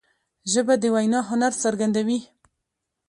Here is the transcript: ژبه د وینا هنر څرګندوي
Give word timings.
ژبه 0.51 0.73
د 0.81 0.83
وینا 0.93 1.19
هنر 1.29 1.53
څرګندوي 1.63 2.19